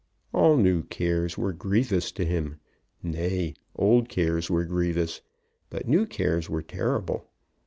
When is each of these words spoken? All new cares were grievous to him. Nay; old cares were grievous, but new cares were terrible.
All 0.33 0.57
new 0.57 0.81
cares 0.81 1.37
were 1.37 1.53
grievous 1.53 2.11
to 2.13 2.25
him. 2.25 2.59
Nay; 3.03 3.53
old 3.75 4.09
cares 4.09 4.49
were 4.49 4.65
grievous, 4.65 5.21
but 5.69 5.87
new 5.87 6.07
cares 6.07 6.49
were 6.49 6.63
terrible. 6.63 7.29